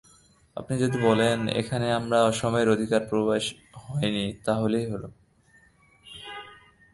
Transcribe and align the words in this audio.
আপনি 0.57 0.75
যদি 0.77 0.97
বলেন, 1.01 1.37
এখানে 1.51 1.87
আমার 1.91 2.21
অসময়ে 2.21 2.65
অনধিকার 2.65 3.01
প্রবেশ 3.09 3.43
হয় 3.75 4.09
নি 4.11 4.25
তা 4.45 4.53
হলেই 4.55 4.85
হল। 4.91 5.03